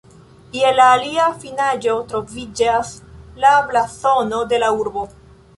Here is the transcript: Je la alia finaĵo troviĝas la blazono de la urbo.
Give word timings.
Je 0.59 0.71
la 0.77 0.87
alia 0.93 1.27
finaĵo 1.43 1.93
troviĝas 2.13 2.95
la 3.45 3.55
blazono 3.71 4.45
de 4.55 4.65
la 4.65 4.75
urbo. 4.83 5.09